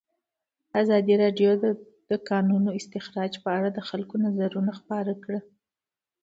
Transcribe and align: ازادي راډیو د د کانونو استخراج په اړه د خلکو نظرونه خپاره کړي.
ازادي 0.81 1.13
راډیو 1.23 1.51
د 1.63 1.65
د 2.09 2.11
کانونو 2.29 2.69
استخراج 2.79 3.31
په 3.43 3.49
اړه 3.57 3.69
د 3.73 3.79
خلکو 3.89 4.15
نظرونه 4.25 4.71
خپاره 4.79 5.13
کړي. 5.23 5.39